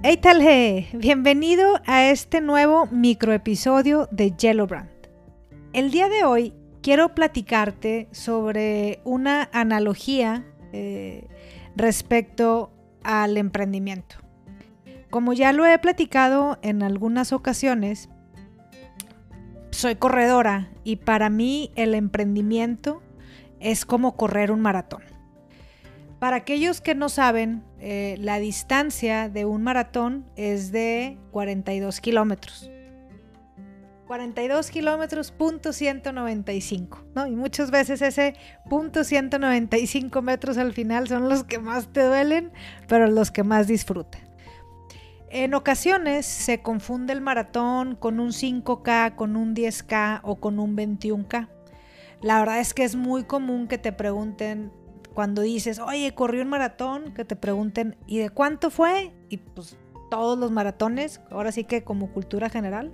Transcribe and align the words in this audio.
Hey 0.00 0.18
Talhe, 0.18 0.86
bienvenido 0.92 1.80
a 1.84 2.06
este 2.06 2.40
nuevo 2.40 2.86
microepisodio 2.86 4.08
de 4.12 4.30
Yellow 4.30 4.68
Brand. 4.68 4.88
El 5.72 5.90
día 5.90 6.08
de 6.08 6.22
hoy 6.22 6.54
quiero 6.82 7.16
platicarte 7.16 8.06
sobre 8.12 9.00
una 9.02 9.50
analogía 9.52 10.46
eh, 10.72 11.26
respecto 11.74 12.70
al 13.02 13.36
emprendimiento. 13.38 14.14
Como 15.10 15.32
ya 15.32 15.52
lo 15.52 15.66
he 15.66 15.76
platicado 15.80 16.60
en 16.62 16.84
algunas 16.84 17.32
ocasiones, 17.32 18.08
soy 19.70 19.96
corredora 19.96 20.70
y 20.84 20.94
para 20.96 21.28
mí 21.28 21.72
el 21.74 21.96
emprendimiento 21.96 23.02
es 23.58 23.84
como 23.84 24.14
correr 24.14 24.52
un 24.52 24.60
maratón. 24.60 25.02
Para 26.18 26.36
aquellos 26.36 26.80
que 26.80 26.94
no 26.94 27.08
saben, 27.08 27.62
eh, 27.78 28.16
la 28.18 28.40
distancia 28.40 29.28
de 29.28 29.44
un 29.44 29.62
maratón 29.62 30.26
es 30.34 30.72
de 30.72 31.16
42 31.30 32.00
kilómetros. 32.00 32.68
42 34.08 34.70
kilómetros, 34.70 35.30
punto 35.30 35.72
195, 35.72 37.04
¿no? 37.14 37.26
Y 37.26 37.36
muchas 37.36 37.70
veces 37.70 38.00
ese 38.00 38.34
punto 38.68 39.04
195 39.04 40.22
metros 40.22 40.56
al 40.56 40.72
final 40.72 41.06
son 41.06 41.28
los 41.28 41.44
que 41.44 41.58
más 41.58 41.92
te 41.92 42.02
duelen, 42.02 42.50
pero 42.88 43.06
los 43.06 43.30
que 43.30 43.44
más 43.44 43.66
disfrutas. 43.66 44.22
En 45.30 45.52
ocasiones 45.52 46.24
se 46.24 46.62
confunde 46.62 47.12
el 47.12 47.20
maratón 47.20 47.96
con 47.96 48.18
un 48.18 48.30
5K, 48.30 49.14
con 49.14 49.36
un 49.36 49.54
10K 49.54 50.20
o 50.22 50.36
con 50.36 50.58
un 50.58 50.74
21K. 50.74 51.48
La 52.22 52.38
verdad 52.40 52.60
es 52.60 52.72
que 52.72 52.84
es 52.84 52.96
muy 52.96 53.24
común 53.24 53.68
que 53.68 53.76
te 53.76 53.92
pregunten 53.92 54.72
cuando 55.18 55.42
dices, 55.42 55.80
oye, 55.80 56.14
corrí 56.14 56.38
un 56.38 56.48
maratón, 56.48 57.12
que 57.12 57.24
te 57.24 57.34
pregunten, 57.34 57.96
¿y 58.06 58.18
de 58.18 58.30
cuánto 58.30 58.70
fue? 58.70 59.12
Y 59.28 59.38
pues 59.38 59.76
todos 60.12 60.38
los 60.38 60.52
maratones, 60.52 61.20
ahora 61.32 61.50
sí 61.50 61.64
que 61.64 61.82
como 61.82 62.12
cultura 62.12 62.48
general, 62.50 62.92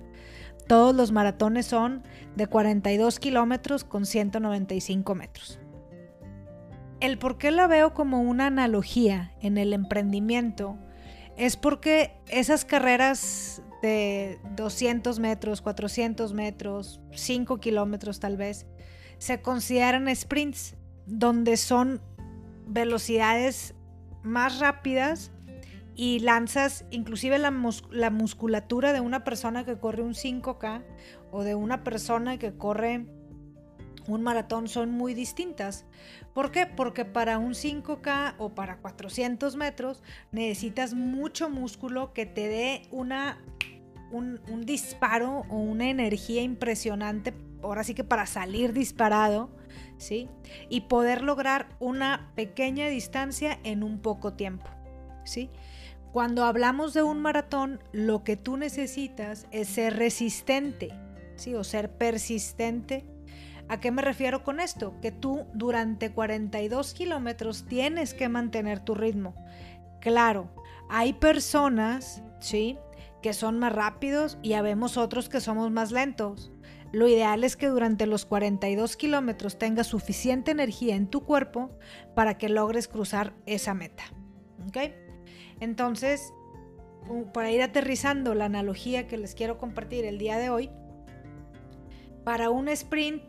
todos 0.65 0.95
los 0.95 1.11
maratones 1.11 1.67
son 1.67 2.01
de 2.35 2.47
42 2.47 3.19
kilómetros 3.19 3.83
con 3.83 4.07
195 4.07 5.13
metros. 5.13 5.59
El 6.99 7.19
por 7.19 7.37
qué 7.37 7.51
la 7.51 7.67
veo 7.67 7.93
como 7.93 8.23
una 8.23 8.47
analogía 8.47 9.31
en 9.39 9.59
el 9.59 9.71
emprendimiento 9.71 10.79
es 11.37 11.57
porque 11.57 12.17
esas 12.27 12.65
carreras 12.65 13.61
de 13.83 14.39
200 14.55 15.19
metros, 15.19 15.61
400 15.61 16.33
metros, 16.33 16.99
5 17.11 17.59
kilómetros 17.59 18.19
tal 18.19 18.35
vez, 18.35 18.65
se 19.19 19.43
consideran 19.43 20.07
sprints, 20.15 20.75
donde 21.05 21.55
son 21.57 22.01
velocidades 22.67 23.75
más 24.23 24.59
rápidas 24.59 25.31
y 25.95 26.19
lanzas 26.19 26.85
inclusive 26.91 27.37
la, 27.39 27.53
la, 27.91 28.09
musculatura 28.09 28.91
de 28.91 28.99
una 28.99 29.23
persona 29.23 29.63
que 29.63 29.77
corre 29.77 30.03
un 30.03 30.13
5K 30.13 30.83
o 31.31 31.43
de 31.43 31.55
una 31.55 31.83
persona 31.83 32.37
que 32.37 32.57
corre 32.57 33.05
un 34.07 34.21
maratón 34.21 34.67
son 34.67 34.91
muy 34.91 35.13
distintas. 35.13 35.85
¿Por 36.33 36.51
qué? 36.51 36.67
Porque 36.67 37.05
para 37.05 37.39
un 37.39 37.53
5K 37.53 38.35
o 38.37 38.53
para 38.53 38.77
400 38.77 39.55
metros 39.55 40.03
necesitas 40.31 40.93
mucho 40.93 41.49
músculo 41.49 42.13
que 42.13 42.25
te 42.25 42.47
dé 42.47 42.81
una, 42.91 43.39
un, 44.11 44.41
un 44.51 44.65
disparo 44.65 45.43
o 45.49 45.57
una 45.57 45.89
energía 45.89 46.41
impresionante, 46.43 47.33
ahora 47.63 47.83
sí 47.83 47.95
que 47.95 48.03
para 48.03 48.25
salir 48.25 48.73
disparado, 48.73 49.49
¿sí? 49.97 50.29
Y 50.69 50.81
poder 50.81 51.21
lograr 51.21 51.67
una 51.79 52.31
pequeña 52.35 52.87
distancia 52.87 53.59
en 53.63 53.83
un 53.83 53.99
poco 53.99 54.33
tiempo, 54.33 54.69
¿sí? 55.23 55.49
Cuando 56.11 56.45
hablamos 56.45 56.93
de 56.93 57.03
un 57.03 57.21
maratón, 57.21 57.81
lo 57.91 58.23
que 58.23 58.37
tú 58.37 58.57
necesitas 58.57 59.47
es 59.51 59.67
ser 59.67 59.97
resistente, 59.97 60.89
¿sí? 61.35 61.55
O 61.55 61.63
ser 61.63 61.91
persistente 61.97 63.05
¿A 63.67 63.79
qué 63.79 63.91
me 63.91 64.01
refiero 64.01 64.43
con 64.43 64.59
esto? 64.59 64.93
Que 65.01 65.11
tú 65.11 65.47
durante 65.53 66.11
42 66.11 66.93
kilómetros 66.93 67.65
tienes 67.65 68.13
que 68.13 68.29
mantener 68.29 68.79
tu 68.79 68.93
ritmo. 68.93 69.33
Claro, 70.01 70.53
hay 70.87 71.13
personas, 71.13 72.21
¿sí? 72.39 72.77
Que 73.23 73.33
son 73.33 73.57
más 73.57 73.73
rápidos 73.73 74.37
y 74.43 74.53
habemos 74.53 74.97
otros 74.97 75.29
que 75.29 75.41
somos 75.41 75.71
más 75.71 75.91
lentos. 75.91 76.51
Lo 76.91 77.07
ideal 77.07 77.43
es 77.43 77.57
que 77.57 77.67
durante 77.67 78.05
los 78.05 78.25
42 78.25 78.95
kilómetros 78.95 79.57
tengas 79.57 79.87
suficiente 79.87 80.51
energía 80.51 80.95
en 80.95 81.07
tu 81.07 81.23
cuerpo 81.23 81.71
para 82.13 82.37
que 82.37 82.49
logres 82.49 82.87
cruzar 82.87 83.33
esa 83.45 83.73
meta. 83.73 84.03
Entonces, 85.59 86.33
para 87.33 87.51
ir 87.51 87.61
aterrizando 87.61 88.33
la 88.33 88.45
analogía 88.45 89.07
que 89.07 89.17
les 89.17 89.35
quiero 89.35 89.57
compartir 89.57 90.05
el 90.05 90.17
día 90.17 90.37
de 90.37 90.49
hoy, 90.49 90.69
para 92.23 92.49
un 92.49 92.67
sprint 92.69 93.21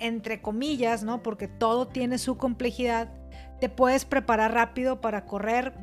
entre 0.00 0.40
comillas, 0.40 1.04
¿no? 1.04 1.22
Porque 1.22 1.46
todo 1.46 1.86
tiene 1.86 2.18
su 2.18 2.36
complejidad, 2.36 3.12
te 3.60 3.68
puedes 3.68 4.06
preparar 4.06 4.54
rápido 4.54 5.00
para 5.00 5.26
correr, 5.26 5.74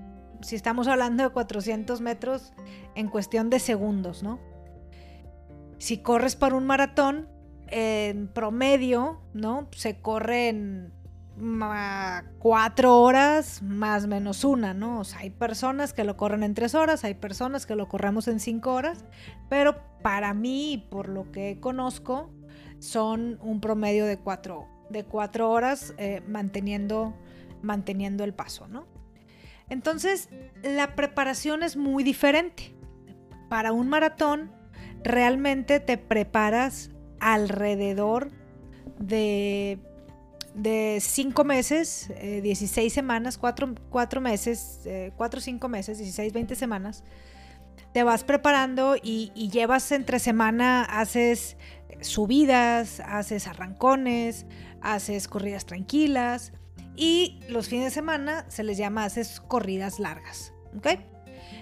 si 0.42 0.56
estamos 0.56 0.88
hablando 0.88 1.24
de 1.24 1.30
400 1.30 2.02
metros, 2.02 2.54
en 2.96 3.10
cuestión 3.10 3.50
de 3.50 3.60
segundos, 3.60 4.24
¿no? 4.24 4.40
Si 5.78 6.00
corres 6.00 6.36
para 6.36 6.56
un 6.56 6.66
maratón, 6.66 7.28
en 7.70 8.28
promedio, 8.28 9.22
¿no? 9.34 9.68
Se 9.72 10.00
corre 10.00 10.50
en 10.50 10.94
cuatro 12.40 13.02
horas 13.02 13.62
más 13.62 14.08
menos 14.08 14.44
una, 14.44 14.74
¿no? 14.74 15.00
O 15.00 15.04
sea, 15.04 15.20
hay 15.20 15.30
personas 15.30 15.94
que 15.94 16.04
lo 16.04 16.18
corren 16.18 16.42
en 16.42 16.56
tres 16.56 16.74
horas, 16.74 17.04
hay 17.04 17.14
personas 17.14 17.66
que 17.68 17.76
lo 17.76 17.88
corremos 17.88 18.28
en 18.28 18.40
cinco 18.40 18.74
horas, 18.74 19.06
pero 19.48 19.78
para 20.02 20.34
mí, 20.34 20.88
por 20.90 21.10
lo 21.10 21.32
que 21.32 21.60
conozco, 21.60 22.32
son 22.80 23.38
un 23.42 23.62
promedio 23.62 24.06
de 24.06 24.18
cuatro, 24.18 24.68
de 24.90 25.04
cuatro 25.04 25.52
horas 25.52 25.94
eh, 25.98 26.24
manteniendo, 26.28 27.14
manteniendo 27.62 28.24
el 28.24 28.34
paso, 28.34 28.68
¿no? 28.68 28.88
Entonces, 29.70 30.30
la 30.64 30.96
preparación 30.96 31.62
es 31.62 31.76
muy 31.76 32.04
diferente. 32.04 32.74
Para 33.50 33.74
un 33.74 33.90
maratón, 33.90 34.52
realmente 35.04 35.80
te 35.80 35.98
preparas 35.98 36.92
alrededor 37.20 38.32
de, 39.00 39.80
de 40.54 41.00
cinco 41.02 41.44
meses, 41.44 42.12
16 42.20 42.78
eh, 42.78 42.90
semanas, 42.94 43.38
cuatro, 43.38 44.22
meses, 44.22 44.82
eh, 44.86 45.12
cuatro 45.16 45.40
o 45.40 45.42
cinco 45.42 45.70
meses, 45.70 45.98
16, 45.98 46.34
20 46.34 46.56
semanas. 46.56 47.04
Te 47.94 48.04
vas 48.04 48.24
preparando 48.24 48.96
y, 48.96 49.32
y 49.34 49.50
llevas 49.50 49.92
entre 49.92 50.20
semana, 50.20 50.84
haces 50.84 51.58
subidas, 52.02 53.00
haces 53.00 53.48
arrancones, 53.48 54.46
haces 54.82 55.28
corridas 55.28 55.66
tranquilas 55.66 56.54
y 56.96 57.40
los 57.50 57.68
fines 57.70 57.86
de 57.86 57.92
semana 57.92 58.46
se 58.50 58.64
les 58.64 58.78
llama 58.78 59.06
haces 59.06 59.40
corridas 59.40 60.00
largas. 60.00 60.54
¿Ok? 60.76 60.88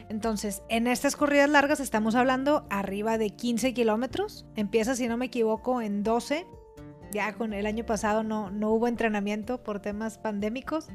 Entonces, 0.09 0.61
en 0.69 0.87
estas 0.87 1.15
corridas 1.15 1.49
largas 1.49 1.79
estamos 1.79 2.15
hablando 2.15 2.65
arriba 2.69 3.17
de 3.17 3.31
15 3.31 3.73
kilómetros. 3.73 4.45
Empieza, 4.55 4.95
si 4.95 5.07
no 5.07 5.17
me 5.17 5.25
equivoco, 5.25 5.81
en 5.81 6.03
12 6.03 6.45
ya 7.15 7.33
con 7.33 7.53
el 7.53 7.65
año 7.65 7.85
pasado 7.85 8.23
no, 8.23 8.51
no 8.51 8.71
hubo 8.71 8.87
entrenamiento 8.89 9.63
por 9.63 9.79
temas 9.79 10.17
pandémicos. 10.17 10.87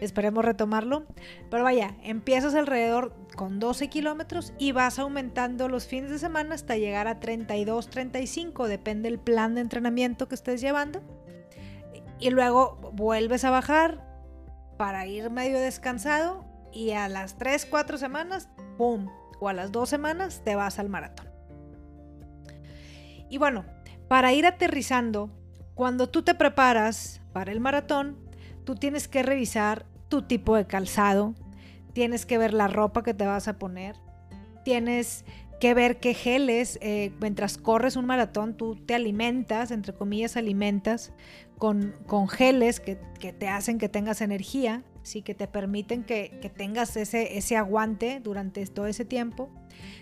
Esperemos 0.00 0.44
retomarlo. 0.44 1.04
Pero 1.50 1.64
vaya, 1.64 1.96
empiezas 2.02 2.54
alrededor 2.54 3.14
con 3.34 3.58
12 3.58 3.88
kilómetros 3.88 4.52
y 4.58 4.70
vas 4.70 5.00
aumentando 5.00 5.68
los 5.68 5.86
fines 5.86 6.10
de 6.10 6.20
semana 6.20 6.54
hasta 6.54 6.76
llegar 6.76 7.08
a 7.08 7.18
32, 7.18 7.90
35. 7.90 8.68
Depende 8.68 9.10
del 9.10 9.18
plan 9.18 9.56
de 9.56 9.62
entrenamiento 9.62 10.28
que 10.28 10.36
estés 10.36 10.60
llevando. 10.60 11.02
Y 12.20 12.30
luego 12.30 12.78
vuelves 12.94 13.44
a 13.44 13.50
bajar 13.50 14.06
para 14.78 15.06
ir 15.06 15.28
medio 15.30 15.58
descansado 15.58 16.44
y 16.72 16.92
a 16.92 17.08
las 17.08 17.36
3, 17.36 17.66
4 17.66 17.98
semanas, 17.98 18.48
¡pum! 18.76 19.08
O 19.40 19.48
a 19.48 19.52
las 19.52 19.72
2 19.72 19.88
semanas 19.88 20.42
te 20.44 20.54
vas 20.54 20.78
al 20.78 20.88
maratón. 20.88 21.28
Y 23.28 23.38
bueno, 23.38 23.64
para 24.08 24.32
ir 24.32 24.46
aterrizando 24.46 25.30
cuando 25.74 26.08
tú 26.08 26.22
te 26.22 26.34
preparas 26.34 27.20
para 27.32 27.50
el 27.50 27.60
maratón, 27.60 28.16
tú 28.64 28.76
tienes 28.76 29.08
que 29.08 29.22
revisar 29.22 29.86
tu 30.08 30.22
tipo 30.22 30.56
de 30.56 30.66
calzado, 30.66 31.34
tienes 31.92 32.26
que 32.26 32.38
ver 32.38 32.54
la 32.54 32.68
ropa 32.68 33.02
que 33.02 33.14
te 33.14 33.26
vas 33.26 33.48
a 33.48 33.58
poner, 33.58 33.96
tienes 34.64 35.24
que 35.60 35.74
ver 35.74 35.98
qué 35.98 36.14
geles, 36.14 36.78
eh, 36.82 37.12
mientras 37.20 37.58
corres 37.58 37.96
un 37.96 38.06
maratón, 38.06 38.56
tú 38.56 38.76
te 38.76 38.94
alimentas, 38.94 39.70
entre 39.70 39.94
comillas, 39.94 40.36
alimentas 40.36 41.12
con, 41.58 41.94
con 42.06 42.28
geles 42.28 42.80
que, 42.80 42.96
te 42.96 43.48
hacen 43.48 43.78
que 43.78 43.88
tengas 43.88 44.20
energía, 44.20 44.82
¿sí? 45.04 45.22
que 45.22 45.34
te 45.34 45.46
permiten 45.46 46.02
que, 46.02 46.38
que 46.42 46.50
tengas 46.50 46.96
ese, 46.96 47.38
ese 47.38 47.56
aguante 47.56 48.18
durante 48.20 48.66
todo 48.66 48.86
ese 48.86 49.04
tiempo 49.04 49.48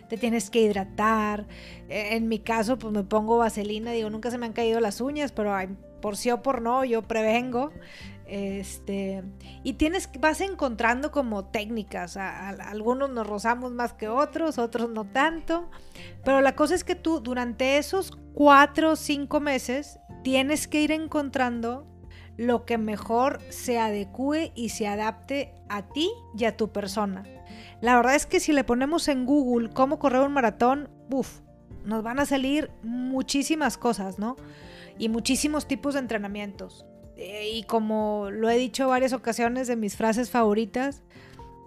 te 0.08 0.18
tienes 0.18 0.50
que 0.50 0.60
hidratar. 0.60 1.46
E, 1.88 2.16
en 2.16 2.28
mi 2.28 2.38
caso, 2.38 2.78
pues 2.78 2.92
me 2.92 3.02
pongo 3.02 3.38
vaselina, 3.38 3.92
digo, 3.92 4.10
nunca 4.10 4.30
se 4.30 4.36
me 4.36 4.44
han 4.44 4.52
caído 4.52 4.78
las 4.78 5.00
uñas, 5.00 5.32
pero 5.32 5.54
por 6.02 6.18
sí 6.18 6.30
o 6.30 6.42
por 6.42 6.60
no, 6.60 6.84
yo 6.84 7.00
prevengo. 7.00 7.72
Este, 8.26 9.22
y 9.62 9.74
tienes, 9.74 10.10
vas 10.20 10.40
encontrando 10.42 11.10
como 11.10 11.46
técnicas. 11.46 12.16
algunos 12.16 13.10
nos 13.10 13.26
rozamos 13.26 13.72
más 13.72 13.94
que 13.94 14.08
otros, 14.08 14.58
otros 14.58 14.90
no 14.90 15.04
tanto. 15.04 15.70
Pero 16.24 16.40
la 16.42 16.54
cosa 16.56 16.74
es 16.74 16.84
que 16.84 16.94
tú 16.94 17.20
durante 17.20 17.78
esos 17.78 18.16
cuatro 18.34 18.92
o 18.92 18.96
cinco 18.96 19.40
meses 19.40 19.98
tienes 20.22 20.68
que 20.68 20.82
ir 20.82 20.92
encontrando 20.92 21.86
lo 22.36 22.64
que 22.64 22.78
mejor 22.78 23.40
se 23.50 23.78
adecue 23.78 24.52
y 24.54 24.70
se 24.70 24.86
adapte 24.86 25.52
a 25.68 25.82
ti 25.82 26.10
y 26.36 26.44
a 26.44 26.56
tu 26.56 26.72
persona. 26.72 27.24
La 27.80 27.96
verdad 27.96 28.14
es 28.14 28.26
que 28.26 28.40
si 28.40 28.52
le 28.52 28.64
ponemos 28.64 29.08
en 29.08 29.26
Google 29.26 29.70
cómo 29.70 29.98
correr 29.98 30.22
un 30.22 30.32
maratón, 30.32 30.88
uff, 31.10 31.40
nos 31.84 32.02
van 32.02 32.20
a 32.20 32.26
salir 32.26 32.70
muchísimas 32.82 33.76
cosas, 33.76 34.18
¿no? 34.18 34.36
Y 34.98 35.08
muchísimos 35.08 35.66
tipos 35.66 35.94
de 35.94 36.00
entrenamientos. 36.00 36.86
Eh, 37.16 37.50
y 37.54 37.62
como 37.64 38.28
lo 38.30 38.48
he 38.48 38.56
dicho 38.56 38.88
varias 38.88 39.12
ocasiones 39.12 39.68
de 39.68 39.76
mis 39.76 39.96
frases 39.96 40.30
favoritas, 40.30 41.02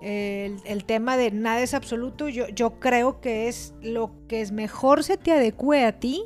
el, 0.02 0.86
tema 0.86 1.18
de 1.18 1.32
nada 1.32 1.62
es 1.62 1.74
absoluto, 1.74 2.30
yo, 2.30 2.80
creo 2.80 3.22
que 3.22 3.48
es 3.48 3.74
lo 3.82 4.12
que 4.28 4.42
es 4.42 4.52
mejor 4.52 5.04
se 5.04 5.18
te 5.18 5.32
adecue 5.32 5.84
a 5.84 6.00
ti, 6.00 6.24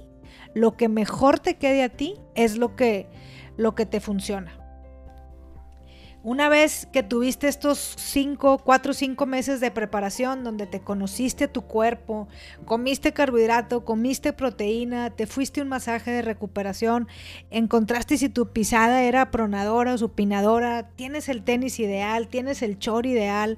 lo 0.53 0.75
que 0.75 0.89
mejor 0.89 1.39
te 1.39 1.55
quede 1.57 1.83
a 1.83 1.89
ti, 1.89 2.15
es 2.35 2.57
lo 2.57 2.75
que, 2.75 3.07
lo 3.59 3.75
que 3.75 3.85
te 3.85 3.99
funciona. 3.99 4.53
Una 6.21 6.49
vez 6.49 6.85
que 6.91 7.01
tuviste 7.01 7.47
estos 7.47 7.95
5, 7.97 8.59
4, 8.59 8.93
5 8.93 9.25
meses 9.25 9.61
de 9.61 9.71
preparación 9.71 10.43
donde 10.43 10.65
te 10.65 10.81
conociste 10.81 11.47
tu 11.47 11.61
cuerpo, 11.61 12.27
comiste 12.65 13.13
carbohidrato, 13.13 13.85
comiste 13.85 14.33
proteína, 14.33 15.11
te 15.11 15.27
fuiste 15.27 15.61
un 15.61 15.69
masaje 15.69 16.11
de 16.11 16.21
recuperación, 16.21 17.07
encontraste 17.51 18.17
si 18.17 18.27
tu 18.27 18.51
pisada 18.51 19.03
era 19.03 19.31
pronadora 19.31 19.93
o 19.93 19.97
supinadora, 19.97 20.89
tienes 20.97 21.29
el 21.29 21.43
tenis 21.43 21.79
ideal, 21.79 22.27
tienes 22.27 22.61
el 22.63 22.79
chor 22.79 23.05
ideal, 23.05 23.57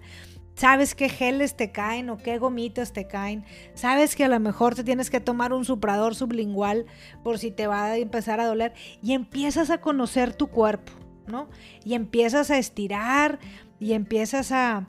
sabes 0.61 0.93
qué 0.93 1.09
geles 1.09 1.55
te 1.55 1.71
caen 1.71 2.11
o 2.11 2.17
qué 2.17 2.37
gomitas 2.37 2.93
te 2.93 3.07
caen, 3.07 3.45
sabes 3.73 4.15
que 4.15 4.25
a 4.25 4.27
lo 4.27 4.39
mejor 4.39 4.75
te 4.75 4.83
tienes 4.83 5.09
que 5.09 5.19
tomar 5.19 5.53
un 5.53 5.65
suprador 5.65 6.13
sublingual 6.13 6.85
por 7.23 7.39
si 7.39 7.49
te 7.49 7.65
va 7.65 7.85
a 7.85 7.97
empezar 7.97 8.39
a 8.39 8.45
doler 8.45 8.73
y 9.01 9.13
empiezas 9.13 9.71
a 9.71 9.81
conocer 9.81 10.33
tu 10.33 10.49
cuerpo 10.49 10.91
y 11.83 11.95
empiezas 11.95 12.51
a 12.51 12.59
estirar 12.59 13.39
y 13.79 13.93
empiezas 13.93 14.51
a, 14.51 14.85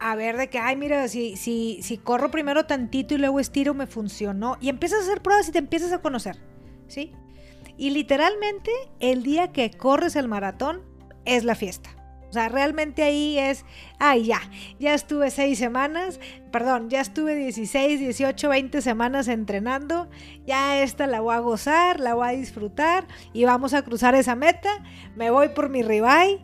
a, 0.00 0.16
ver 0.16 0.38
de 0.38 0.48
que, 0.48 0.58
ay, 0.58 0.76
mira, 0.76 1.06
si, 1.08 1.36
si, 1.36 1.80
si 1.82 1.98
corro 1.98 2.30
primero 2.30 2.64
tantito 2.64 3.14
y 3.14 3.18
luego 3.18 3.38
estiro, 3.38 3.74
me 3.74 3.86
funcionó. 3.86 4.56
Y 4.62 4.70
empiezas 4.70 5.00
a 5.00 5.02
hacer 5.02 5.20
pruebas 5.20 5.46
y 5.48 5.52
te 5.52 5.58
empiezas 5.58 5.92
a 5.92 6.00
conocer, 6.00 6.38
¿sí? 6.86 7.12
Y 7.76 7.90
literalmente 7.90 8.70
el 8.98 9.22
día 9.22 9.52
que 9.52 9.70
corres 9.72 10.16
el 10.16 10.28
maratón 10.28 10.80
es 11.26 11.44
la 11.44 11.54
fiesta. 11.54 12.01
O 12.32 12.34
sea, 12.34 12.48
realmente 12.48 13.02
ahí 13.02 13.38
es, 13.38 13.66
ay, 13.98 14.24
ya, 14.24 14.40
ya 14.78 14.94
estuve 14.94 15.30
seis 15.30 15.58
semanas, 15.58 16.18
perdón, 16.50 16.88
ya 16.88 17.02
estuve 17.02 17.34
16, 17.34 18.00
18, 18.00 18.48
20 18.48 18.80
semanas 18.80 19.28
entrenando, 19.28 20.08
ya 20.46 20.82
esta 20.82 21.06
la 21.06 21.20
voy 21.20 21.34
a 21.34 21.40
gozar, 21.40 22.00
la 22.00 22.14
voy 22.14 22.28
a 22.28 22.30
disfrutar 22.30 23.06
y 23.34 23.44
vamos 23.44 23.74
a 23.74 23.82
cruzar 23.82 24.14
esa 24.14 24.34
meta, 24.34 24.70
me 25.14 25.30
voy 25.30 25.50
por 25.50 25.68
mi 25.68 25.82
ribeye, 25.82 26.42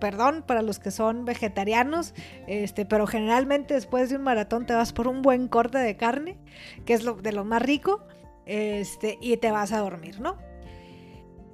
perdón 0.00 0.42
para 0.46 0.62
los 0.62 0.78
que 0.78 0.90
son 0.90 1.26
vegetarianos, 1.26 2.14
este, 2.46 2.86
pero 2.86 3.06
generalmente 3.06 3.74
después 3.74 4.08
de 4.08 4.16
un 4.16 4.22
maratón 4.22 4.64
te 4.64 4.72
vas 4.72 4.94
por 4.94 5.06
un 5.06 5.20
buen 5.20 5.48
corte 5.48 5.76
de 5.76 5.98
carne, 5.98 6.38
que 6.86 6.94
es 6.94 7.04
lo, 7.04 7.12
de 7.12 7.32
lo 7.32 7.44
más 7.44 7.60
rico, 7.60 8.06
este, 8.46 9.18
y 9.20 9.36
te 9.36 9.50
vas 9.50 9.72
a 9.72 9.80
dormir, 9.80 10.18
¿no? 10.18 10.38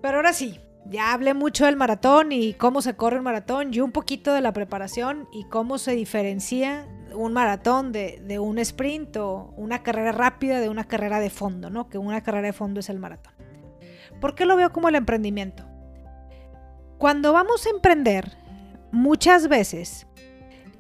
Pero 0.01 0.19
ahora 0.19 0.33
sí, 0.33 0.61
ya 0.87 1.13
hablé 1.13 1.35
mucho 1.35 1.67
del 1.67 1.77
maratón 1.77 2.33
y 2.33 2.55
cómo 2.55 2.83
se 2.83 2.95
corre 2.95 3.19
un 3.19 3.25
maratón 3.25 3.73
y 3.73 3.81
un 3.81 3.93
poquito 3.93 4.35
de 4.35 4.41
la 4.41 4.53
preparación 4.53 5.29
y 5.33 5.45
cómo 5.45 5.79
se 5.79 5.93
diferencia 5.93 6.87
un 7.15 7.33
maratón 7.33 7.93
de, 7.93 8.39
un 8.41 8.59
sprint 8.59 9.17
o 9.17 9.53
una 9.57 9.83
carrera 9.83 10.13
rápida 10.13 10.61
de 10.61 10.69
una 10.69 10.85
carrera 10.85 11.21
de 11.21 11.31
fondo, 11.31 11.71
¿no? 11.71 11.89
Que 11.89 11.99
una 11.99 12.23
carrera 12.23 12.47
de 12.49 12.53
fondo 12.53 12.81
es 12.81 12.89
el 12.89 12.99
maratón. 12.99 13.33
¿Por 14.21 14.35
qué 14.35 14.45
lo 14.45 14.57
veo 14.57 14.73
como 14.73 14.89
el 14.89 14.95
emprendimiento? 14.95 15.65
Cuando 16.99 17.33
vamos 17.33 17.67
a 17.67 17.71
emprender, 17.71 18.37
muchas 18.93 19.49
veces 19.49 20.07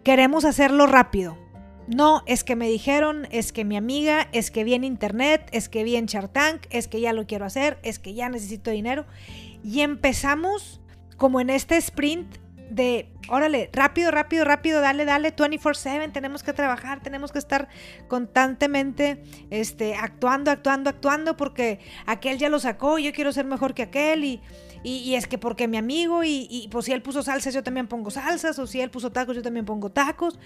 queremos 0.05 0.45
hacerlo 0.45 0.87
rápido. 0.87 1.37
No, 1.89 2.23
es 2.27 2.45
que 2.45 2.55
me 2.55 2.69
dijeron, 2.69 3.27
es 3.33 3.53
que 3.53 3.65
mi 3.65 3.77
amiga, 3.77 4.29
es 4.33 4.53
que 4.53 4.63
vi 4.63 4.75
en 4.75 4.85
internet, 4.85 5.49
es 5.53 5.69
que 5.69 5.83
vi 5.83 5.97
en 5.97 6.07
Chartank, 6.07 6.63
es 6.71 6.87
que 6.87 7.01
ya 7.01 7.13
lo 7.13 7.27
quiero 7.27 7.45
hacer, 7.45 7.79
es 7.83 7.99
que 7.99 8.15
ya 8.15 8.29
necesito 8.29 8.71
dinero. 8.71 9.05
Y 9.63 9.81
empezamos 9.81 10.81
como 11.17 11.41
en 11.41 11.51
este 11.51 11.77
sprint 11.77 12.43
de, 12.75 13.13
órale, 13.29 13.69
rápido, 13.73 14.11
rápido, 14.11 14.45
rápido, 14.45 14.81
dale, 14.81 15.05
dale, 15.05 15.35
24/7, 15.37 16.11
tenemos 16.13 16.43
que 16.43 16.53
trabajar, 16.53 17.03
tenemos 17.03 17.31
que 17.31 17.39
estar 17.39 17.69
constantemente 18.09 19.23
este, 19.51 19.95
actuando, 19.95 20.51
actuando, 20.51 20.89
actuando, 20.89 21.37
porque 21.37 21.81
aquel 22.07 22.39
ya 22.39 22.49
lo 22.49 22.59
sacó, 22.59 22.99
yo 22.99 23.13
quiero 23.13 23.33
ser 23.33 23.45
mejor 23.45 23.75
que 23.75 23.83
aquel, 23.83 24.25
y, 24.25 24.41
y, 24.83 25.15
es 25.15 25.27
que 25.27 25.37
porque 25.37 25.69
mi 25.69 25.77
amigo, 25.77 26.25
y, 26.25 26.47
y, 26.51 26.69
pues 26.69 26.87
si 26.87 26.93
él 26.93 27.03
puso 27.03 27.23
salsas, 27.23 27.53
yo 27.53 27.63
también 27.63 27.89
pongo 27.89 28.11
salsas, 28.11 28.59
o 28.59 28.67
si 28.67 28.81
él 28.81 28.91
puso 28.91 29.13
tacos, 29.13 29.37
yo 29.37 29.43
también 29.43 29.67
pongo 29.67 29.91
tacos, 29.91 30.39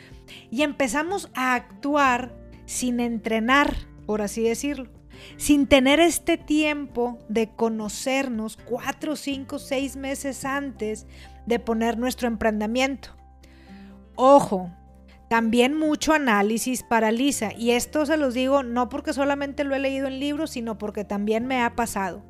y 0.50 0.62
empezamos 0.62 1.30
a 1.34 1.54
actuar 1.54 2.34
sin 2.66 2.98
entrenar, 2.98 3.72
por 4.04 4.20
así 4.20 4.42
decirlo 4.42 4.95
sin 5.36 5.66
tener 5.66 6.00
este 6.00 6.36
tiempo 6.36 7.18
de 7.28 7.48
conocernos 7.48 8.56
cuatro, 8.56 9.16
cinco, 9.16 9.58
seis 9.58 9.96
meses 9.96 10.44
antes 10.44 11.06
de 11.46 11.58
poner 11.58 11.98
nuestro 11.98 12.28
emprendimiento. 12.28 13.10
Ojo, 14.14 14.70
también 15.28 15.76
mucho 15.76 16.12
análisis 16.12 16.82
paraliza 16.82 17.52
y 17.52 17.72
esto 17.72 18.06
se 18.06 18.16
los 18.16 18.34
digo 18.34 18.62
no 18.62 18.88
porque 18.88 19.12
solamente 19.12 19.64
lo 19.64 19.74
he 19.74 19.78
leído 19.78 20.06
en 20.06 20.20
libros, 20.20 20.50
sino 20.50 20.78
porque 20.78 21.04
también 21.04 21.46
me 21.46 21.62
ha 21.62 21.74
pasado. 21.74 22.24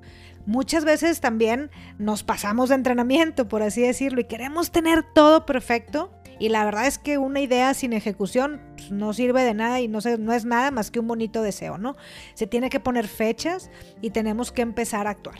Muchas 0.46 0.84
veces 0.84 1.20
también 1.20 1.70
nos 1.98 2.22
pasamos 2.22 2.68
de 2.68 2.76
entrenamiento, 2.76 3.48
por 3.48 3.62
así 3.62 3.82
decirlo, 3.82 4.20
y 4.20 4.24
queremos 4.24 4.70
tener 4.70 5.02
todo 5.02 5.44
perfecto 5.44 6.12
y 6.38 6.48
la 6.50 6.64
verdad 6.64 6.86
es 6.86 6.98
que 6.98 7.18
una 7.18 7.40
idea 7.40 7.72
sin 7.74 7.92
ejecución 7.92 8.60
pues, 8.76 8.90
no 8.90 9.12
sirve 9.12 9.42
de 9.42 9.54
nada 9.54 9.80
y 9.80 9.88
no, 9.88 9.98
no 10.18 10.32
es 10.32 10.44
nada 10.44 10.70
más 10.70 10.90
que 10.90 11.00
un 11.00 11.08
bonito 11.08 11.42
deseo, 11.42 11.78
¿no? 11.78 11.96
Se 12.34 12.46
tiene 12.46 12.70
que 12.70 12.80
poner 12.80 13.08
fechas 13.08 13.70
y 14.02 14.10
tenemos 14.10 14.52
que 14.52 14.62
empezar 14.62 15.06
a 15.06 15.10
actuar. 15.10 15.38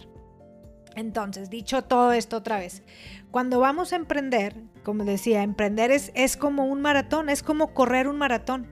Entonces, 0.95 1.51
dicho 1.51 1.83
todo 1.83 2.13
esto 2.13 2.39
otra 2.39 2.59
vez, 2.59 2.83
cuando 3.31 3.61
vamos 3.61 3.93
a 3.93 3.97
emprender, 3.97 4.57
como 4.83 5.05
decía, 5.05 5.43
emprender 5.43 5.91
es, 5.91 6.11
es 6.15 6.39
como 6.39 6.65
un 6.65 6.81
maratón, 6.81 7.29
es 7.29 7.43
como 7.43 7.75
correr 7.75 8.09
un 8.09 8.17
maratón. 8.17 8.67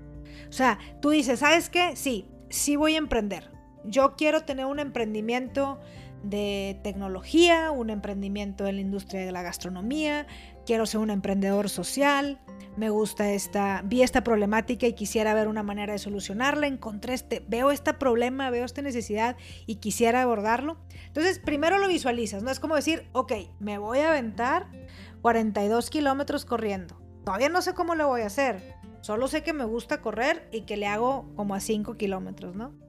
O 0.49 0.53
sea, 0.53 0.79
tú 1.03 1.11
dices, 1.11 1.41
¿sabes 1.41 1.69
qué? 1.69 1.97
Sí, 1.97 2.27
sí 2.49 2.77
voy 2.77 2.95
a 2.95 2.99
emprender. 2.99 3.51
Yo 3.85 4.15
quiero 4.17 4.45
tener 4.45 4.65
un 4.65 4.79
emprendimiento 4.79 5.79
de 6.23 6.81
tecnología, 6.83 7.71
un 7.71 7.91
emprendimiento 7.91 8.67
en 8.67 8.77
la 8.77 8.81
industria 8.81 9.27
de 9.27 9.33
la 9.33 9.43
gastronomía, 9.43 10.27
quiero 10.65 10.87
ser 10.87 11.01
un 11.01 11.11
emprendedor 11.11 11.69
social, 11.69 12.41
me 12.77 12.91
gusta 12.91 13.31
esta, 13.31 13.83
vi 13.85 14.03
esta 14.03 14.25
problemática 14.25 14.87
y 14.87 14.95
quisiera 14.95 15.35
ver 15.35 15.49
una 15.49 15.63
manera 15.63 15.93
de 15.93 15.99
solucionarla, 15.99 16.67
encontré 16.67 17.15
este, 17.15 17.45
veo 17.47 17.71
este 17.71 17.95
problema, 17.95 18.51
veo 18.51 18.65
esta 18.65 18.83
necesidad 18.83 19.37
y 19.67 19.77
quisiera 19.77 20.23
abordarlo. 20.23 20.79
Entonces, 21.07 21.39
primero 21.39 21.79
lo 21.79 21.87
visualizas, 21.87 22.43
no 22.43 22.51
es 22.51 22.59
como 22.59 22.75
decir, 22.75 23.09
ok, 23.13 23.33
me 23.61 23.79
voy 23.79 24.01
a 24.01 24.09
aventar 24.09 24.67
42 25.23 25.91
kilómetros 25.91 26.45
corriendo. 26.45 27.01
Todavía 27.25 27.49
no 27.49 27.63
sé 27.63 27.75
cómo 27.75 27.95
lo 27.95 28.09
voy 28.09 28.23
a 28.23 28.27
hacer, 28.27 28.75
solo 29.01 29.29
sé 29.29 29.43
que 29.43 29.53
me 29.53 29.65
gusta 29.65 30.01
correr 30.01 30.49
y 30.53 30.63
que 30.63 30.77
le 30.77 30.87
hago 30.87 31.33
como 31.37 31.55
a 31.55 31.61
5 31.61 31.97
kilómetros, 31.97 32.57
¿no? 32.57 32.84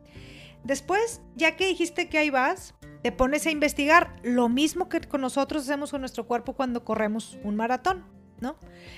Después, 0.66 1.22
ya 1.36 1.56
que 1.56 1.68
dijiste 1.68 2.10
que 2.10 2.18
ahí 2.18 2.32
vas, 2.32 2.74
te 3.04 3.12
pones 3.12 3.46
a 3.46 3.52
investigar 3.52 4.16
lo 4.24 4.50
mismo 4.50 4.90
que 4.90 5.00
con 5.02 5.22
nosotros 5.22 5.62
hacemos 5.62 5.92
con 5.92 6.02
nuestro 6.02 6.26
cuerpo 6.26 6.54
cuando 6.54 6.84
corremos 6.84 7.38
un 7.44 7.56
maratón, 7.56 8.04
¿no? 8.42 8.58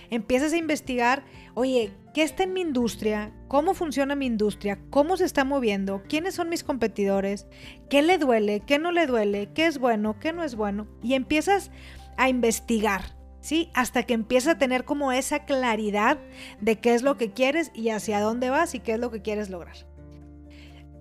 Empiezas 0.09 0.53
a 0.53 0.57
investigar, 0.57 1.25
oye, 1.55 1.91
¿qué 2.13 2.23
está 2.23 2.43
en 2.43 2.53
mi 2.53 2.61
industria? 2.61 3.33
¿Cómo 3.49 3.73
funciona 3.73 4.15
mi 4.15 4.27
industria? 4.27 4.79
¿Cómo 4.89 5.17
se 5.17 5.25
está 5.25 5.43
moviendo? 5.43 6.03
¿Quiénes 6.07 6.35
son 6.35 6.47
mis 6.47 6.63
competidores? 6.63 7.47
¿Qué 7.89 8.01
le 8.01 8.17
duele? 8.17 8.61
¿Qué 8.61 8.79
no 8.79 8.93
le 8.93 9.05
duele? 9.05 9.49
¿Qué 9.53 9.65
es 9.65 9.77
bueno? 9.77 10.17
¿Qué 10.21 10.31
no 10.31 10.45
es 10.45 10.55
bueno? 10.55 10.87
Y 11.03 11.15
empiezas 11.15 11.69
a 12.15 12.29
investigar, 12.29 13.17
¿sí? 13.41 13.71
Hasta 13.73 14.03
que 14.03 14.13
empiezas 14.13 14.55
a 14.55 14.57
tener 14.57 14.85
como 14.85 15.11
esa 15.11 15.43
claridad 15.43 16.17
de 16.61 16.79
qué 16.79 16.93
es 16.93 17.01
lo 17.01 17.17
que 17.17 17.33
quieres 17.33 17.71
y 17.75 17.89
hacia 17.89 18.21
dónde 18.21 18.49
vas 18.49 18.73
y 18.73 18.79
qué 18.79 18.93
es 18.93 18.99
lo 18.99 19.11
que 19.11 19.21
quieres 19.21 19.49
lograr. 19.49 19.75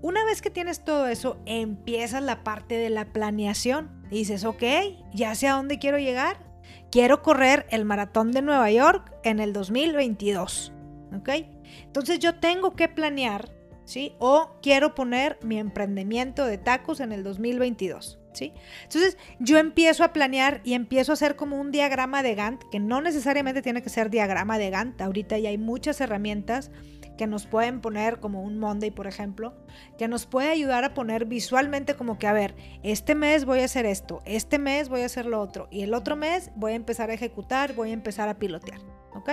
Una 0.02 0.24
vez 0.24 0.42
que 0.42 0.50
tienes 0.50 0.84
todo 0.84 1.06
eso, 1.08 1.40
empiezas 1.46 2.22
la 2.22 2.44
parte 2.44 2.76
de 2.76 2.90
la 2.90 3.06
planeación. 3.12 3.90
dices, 4.10 4.44
ok, 4.44 4.62
ya 5.12 5.34
sé 5.34 5.48
a 5.48 5.54
dónde 5.54 5.78
quiero 5.78 5.98
llegar. 5.98 6.38
Quiero 6.90 7.22
correr 7.22 7.66
el 7.70 7.84
maratón 7.84 8.32
de 8.32 8.42
Nueva 8.42 8.70
York 8.70 9.12
en 9.24 9.40
el 9.40 9.52
2022. 9.52 10.72
¿Ok? 11.16 11.30
Entonces 11.84 12.18
yo 12.18 12.36
tengo 12.36 12.74
que 12.74 12.88
planear 12.88 13.56
¿sí? 13.86 14.12
O 14.18 14.50
quiero 14.60 14.94
poner 14.94 15.38
mi 15.42 15.58
emprendimiento 15.58 16.44
de 16.44 16.58
tacos 16.58 17.00
en 17.00 17.12
el 17.12 17.24
2022. 17.24 18.18
¿Sí? 18.34 18.52
Entonces 18.82 19.16
yo 19.38 19.56
empiezo 19.56 20.04
a 20.04 20.12
planear 20.12 20.60
y 20.62 20.74
empiezo 20.74 21.12
a 21.12 21.14
hacer 21.14 21.36
como 21.36 21.58
un 21.58 21.70
diagrama 21.70 22.22
de 22.22 22.34
Gantt, 22.34 22.64
que 22.70 22.78
no 22.78 23.00
necesariamente 23.00 23.62
tiene 23.62 23.82
que 23.82 23.88
ser 23.88 24.10
diagrama 24.10 24.58
de 24.58 24.68
Gantt, 24.68 25.00
ahorita 25.00 25.38
ya 25.38 25.48
hay 25.48 25.56
muchas 25.56 26.02
herramientas 26.02 26.70
que 27.16 27.26
nos 27.26 27.46
pueden 27.46 27.80
poner 27.80 28.20
como 28.20 28.42
un 28.42 28.58
Monday, 28.58 28.90
por 28.90 29.06
ejemplo, 29.06 29.54
que 29.98 30.08
nos 30.08 30.26
puede 30.26 30.50
ayudar 30.50 30.84
a 30.84 30.94
poner 30.94 31.24
visualmente 31.24 31.94
como 31.94 32.18
que, 32.18 32.26
a 32.26 32.32
ver, 32.32 32.54
este 32.82 33.14
mes 33.14 33.44
voy 33.44 33.60
a 33.60 33.64
hacer 33.64 33.86
esto, 33.86 34.22
este 34.24 34.58
mes 34.58 34.88
voy 34.88 35.02
a 35.02 35.06
hacer 35.06 35.26
lo 35.26 35.40
otro, 35.40 35.68
y 35.70 35.82
el 35.82 35.94
otro 35.94 36.16
mes 36.16 36.50
voy 36.56 36.72
a 36.72 36.76
empezar 36.76 37.10
a 37.10 37.14
ejecutar, 37.14 37.74
voy 37.74 37.90
a 37.90 37.94
empezar 37.94 38.28
a 38.28 38.38
pilotear. 38.38 38.80
¿Ok? 39.14 39.30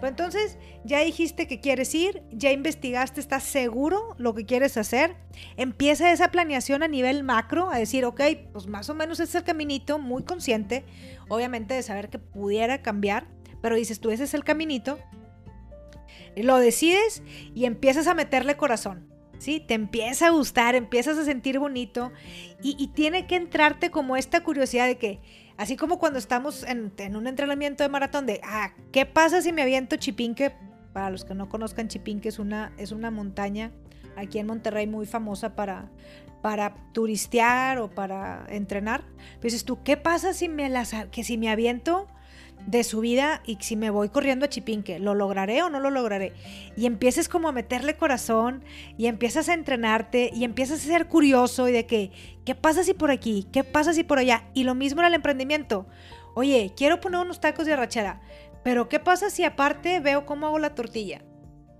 Pues 0.00 0.10
entonces 0.10 0.58
ya 0.84 0.98
dijiste 1.00 1.46
que 1.46 1.60
quieres 1.60 1.94
ir, 1.94 2.24
ya 2.32 2.50
investigaste, 2.50 3.20
estás 3.20 3.44
seguro 3.44 4.16
lo 4.18 4.34
que 4.34 4.44
quieres 4.44 4.76
hacer. 4.76 5.14
Empieza 5.56 6.10
esa 6.10 6.32
planeación 6.32 6.82
a 6.82 6.88
nivel 6.88 7.22
macro, 7.22 7.70
a 7.70 7.78
decir, 7.78 8.04
ok, 8.04 8.20
pues 8.52 8.66
más 8.66 8.90
o 8.90 8.94
menos 8.94 9.20
es 9.20 9.32
el 9.36 9.44
caminito, 9.44 10.00
muy 10.00 10.24
consciente, 10.24 10.84
obviamente 11.28 11.74
de 11.74 11.84
saber 11.84 12.08
que 12.08 12.18
pudiera 12.18 12.82
cambiar, 12.82 13.28
pero 13.62 13.76
dices 13.76 14.00
tú, 14.00 14.10
ese 14.10 14.24
es 14.24 14.34
el 14.34 14.42
caminito, 14.42 14.98
lo 16.36 16.58
decides 16.58 17.22
y 17.54 17.64
empiezas 17.64 18.06
a 18.06 18.14
meterle 18.14 18.56
corazón. 18.56 19.08
¿Sí? 19.38 19.58
Te 19.58 19.72
empieza 19.72 20.26
a 20.26 20.30
gustar, 20.30 20.74
empiezas 20.74 21.16
a 21.16 21.24
sentir 21.24 21.58
bonito 21.58 22.12
y, 22.62 22.88
tiene 22.88 23.26
que 23.26 23.36
entrarte 23.36 23.90
como 23.90 24.18
esta 24.18 24.42
curiosidad 24.42 24.86
de 24.86 24.98
que, 24.98 25.20
así 25.56 25.76
como 25.76 25.98
cuando 25.98 26.18
estamos 26.18 26.62
en, 26.64 26.92
un 27.16 27.26
entrenamiento 27.26 27.82
de 27.82 27.88
maratón, 27.88 28.26
de, 28.26 28.42
ah, 28.44 28.74
¿qué 28.92 29.06
pasa 29.06 29.40
si 29.40 29.54
me 29.54 29.62
aviento 29.62 29.96
Chipinque? 29.96 30.52
Para 30.92 31.08
los 31.08 31.24
que 31.24 31.34
no 31.34 31.48
conozcan, 31.48 31.88
Chipinque 31.88 32.28
es 32.28 32.38
una, 32.38 32.74
es 32.76 32.92
una 32.92 33.10
montaña 33.10 33.72
aquí 34.14 34.38
en 34.38 34.46
Monterrey 34.46 34.86
muy 34.86 35.06
famosa 35.06 35.54
para, 35.54 35.88
para 36.42 36.74
turistear 36.92 37.78
o 37.78 37.90
para 37.90 38.44
entrenar. 38.48 39.04
Pues 39.40 39.52
dices 39.52 39.64
tú, 39.64 39.82
¿qué 39.82 39.96
pasa 39.96 40.32
si 40.32 40.48
me, 40.48 40.68
las, 40.68 40.94
que 41.10 41.24
si 41.24 41.38
me 41.38 41.48
aviento 41.48 42.08
de 42.66 42.84
su 42.84 43.00
vida 43.00 43.42
y 43.46 43.58
si 43.60 43.76
me 43.76 43.90
voy 43.90 44.08
corriendo 44.08 44.44
a 44.44 44.48
Chipinque, 44.48 44.98
¿lo 44.98 45.14
lograré 45.14 45.62
o 45.62 45.70
no 45.70 45.80
lo 45.80 45.90
lograré? 45.90 46.34
Y 46.76 46.86
empieces 46.86 47.28
como 47.28 47.48
a 47.48 47.52
meterle 47.52 47.96
corazón 47.96 48.64
y 48.96 49.06
empiezas 49.06 49.48
a 49.48 49.54
entrenarte 49.54 50.30
y 50.34 50.44
empiezas 50.44 50.80
a 50.80 50.88
ser 50.88 51.08
curioso 51.08 51.68
y 51.68 51.72
de 51.72 51.86
que, 51.86 52.12
¿qué 52.44 52.54
pasa 52.54 52.84
si 52.84 52.94
por 52.94 53.10
aquí? 53.10 53.46
¿Qué 53.52 53.64
pasa 53.64 53.92
si 53.92 54.04
por 54.04 54.18
allá? 54.18 54.44
Y 54.54 54.64
lo 54.64 54.74
mismo 54.74 55.00
en 55.00 55.08
el 55.08 55.14
emprendimiento. 55.14 55.86
Oye, 56.34 56.72
quiero 56.76 57.00
poner 57.00 57.20
unos 57.20 57.40
tacos 57.40 57.66
de 57.66 57.72
arrachera, 57.72 58.20
pero 58.62 58.88
¿qué 58.88 59.00
pasa 59.00 59.30
si 59.30 59.44
aparte 59.44 60.00
veo 60.00 60.26
cómo 60.26 60.46
hago 60.46 60.58
la 60.58 60.74
tortilla? 60.74 61.22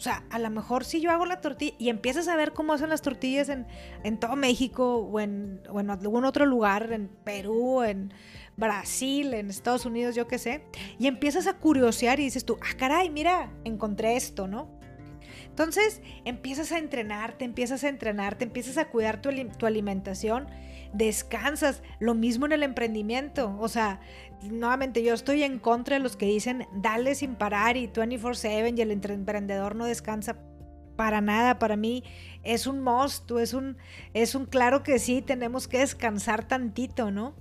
O 0.00 0.02
sea, 0.02 0.25
a 0.30 0.38
lo 0.38 0.49
mejor 0.49 0.87
si 0.87 1.02
yo 1.02 1.11
hago 1.11 1.26
la 1.26 1.42
tortilla 1.42 1.75
y 1.78 1.90
empiezas 1.90 2.26
a 2.26 2.35
ver 2.35 2.54
cómo 2.54 2.73
hacen 2.73 2.88
las 2.88 3.02
tortillas 3.02 3.50
en, 3.50 3.66
en 4.02 4.19
todo 4.19 4.35
México 4.35 4.97
o 4.97 5.21
en, 5.21 5.61
o 5.69 5.78
algún 5.78 6.25
otro 6.25 6.47
lugar, 6.47 6.90
en 6.90 7.09
Perú, 7.09 7.83
en 7.83 8.11
Brasil, 8.57 9.35
en 9.35 9.50
Estados 9.50 9.85
Unidos, 9.85 10.14
yo 10.14 10.26
qué 10.26 10.38
sé, 10.38 10.64
y 10.99 11.07
empiezas 11.07 11.47
a 11.47 11.59
curiosear 11.59 12.19
y 12.19 12.25
dices 12.25 12.47
tú, 12.47 12.57
ah, 12.62 12.78
caray, 12.78 13.11
mira, 13.11 13.52
encontré 13.64 14.16
esto, 14.16 14.49
¿no? 14.49 14.71
Entonces 15.45 16.00
empiezas 16.25 16.73
a 16.73 16.78
entrenarte, 16.78 17.45
empiezas 17.45 17.85
a 17.85 17.90
entrenarte, 17.90 18.47
empiezas 18.47 18.78
a 18.78 18.87
cuidar 18.87 19.21
tu, 19.21 19.28
tu, 19.59 19.66
alimentación, 19.66 20.49
descansas, 20.93 21.83
lo 21.99 22.15
mismo 22.15 22.47
en 22.47 22.53
el 22.53 22.63
emprendimiento. 22.63 23.57
O 23.59 23.69
sea, 23.69 24.01
nuevamente 24.43 25.03
yo 25.03 25.15
estoy 25.15 25.43
en 25.43 25.59
contra 25.59 25.97
de 25.97 26.03
los 26.03 26.17
que 26.17 26.27
dicen 26.27 26.67
dale 26.75 27.15
sin 27.15 27.35
parar 27.35 27.77
y 27.77 27.89
24/7 27.89 28.77
y 28.77 28.81
el 28.81 28.91
emprendedor 28.91 29.75
no 29.75 29.85
descansa. 29.85 30.37
Para 30.97 31.21
nada, 31.23 31.59
para 31.59 31.77
mí 31.77 32.05
es 32.43 32.67
un 32.67 32.83
must, 32.83 33.31
es 33.31 33.55
un, 33.55 33.79
es 34.13 34.35
un 34.35 34.45
claro 34.45 34.83
que 34.83 34.99
sí, 34.99 35.23
tenemos 35.23 35.67
que 35.67 35.79
descansar 35.79 36.47
tantito, 36.47 37.11
¿no? 37.11 37.35